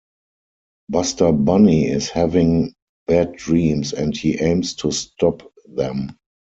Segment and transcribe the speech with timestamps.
[0.89, 2.73] Buster Bunny is having
[3.05, 6.17] bad dreams and he aims to stop them.